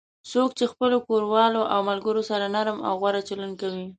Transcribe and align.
څوک 0.31 0.49
چې 0.57 0.65
خپلو 0.71 0.97
کوروالو 1.07 1.61
او 1.73 1.79
ملگرو 1.89 2.23
سره 2.29 2.45
نرم 2.55 2.77
او 2.87 2.93
غوره 3.01 3.21
چلند 3.29 3.53
کوي 3.61 3.85